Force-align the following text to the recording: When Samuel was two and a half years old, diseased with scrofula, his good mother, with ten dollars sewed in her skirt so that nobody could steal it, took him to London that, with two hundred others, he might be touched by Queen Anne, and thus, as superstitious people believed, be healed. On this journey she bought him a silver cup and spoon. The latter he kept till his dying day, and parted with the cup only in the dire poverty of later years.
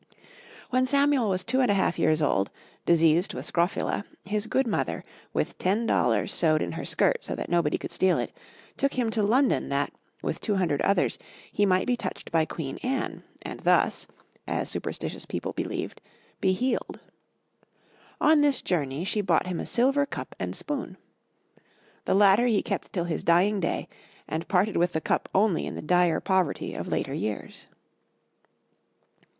When 0.71 0.87
Samuel 0.87 1.29
was 1.29 1.43
two 1.43 1.61
and 1.61 1.69
a 1.69 1.75
half 1.75 1.99
years 1.99 2.23
old, 2.23 2.49
diseased 2.87 3.35
with 3.35 3.45
scrofula, 3.45 4.03
his 4.25 4.47
good 4.47 4.65
mother, 4.65 5.03
with 5.31 5.59
ten 5.59 5.85
dollars 5.85 6.33
sewed 6.33 6.63
in 6.63 6.71
her 6.71 6.85
skirt 6.85 7.23
so 7.23 7.35
that 7.35 7.51
nobody 7.51 7.77
could 7.77 7.91
steal 7.91 8.17
it, 8.17 8.31
took 8.77 8.95
him 8.95 9.11
to 9.11 9.21
London 9.21 9.69
that, 9.69 9.93
with 10.23 10.41
two 10.41 10.55
hundred 10.55 10.81
others, 10.81 11.19
he 11.51 11.67
might 11.67 11.85
be 11.85 11.95
touched 11.95 12.31
by 12.31 12.45
Queen 12.45 12.79
Anne, 12.79 13.21
and 13.43 13.59
thus, 13.59 14.07
as 14.47 14.69
superstitious 14.69 15.27
people 15.27 15.53
believed, 15.53 16.01
be 16.39 16.51
healed. 16.53 16.99
On 18.19 18.41
this 18.41 18.63
journey 18.63 19.03
she 19.05 19.21
bought 19.21 19.45
him 19.45 19.59
a 19.59 19.67
silver 19.67 20.07
cup 20.07 20.35
and 20.39 20.55
spoon. 20.55 20.97
The 22.05 22.15
latter 22.15 22.47
he 22.47 22.63
kept 22.63 22.91
till 22.91 23.03
his 23.03 23.23
dying 23.23 23.59
day, 23.59 23.87
and 24.27 24.47
parted 24.47 24.77
with 24.77 24.93
the 24.93 25.01
cup 25.01 25.29
only 25.35 25.67
in 25.67 25.75
the 25.75 25.79
dire 25.83 26.19
poverty 26.19 26.73
of 26.73 26.87
later 26.87 27.13
years. 27.13 27.67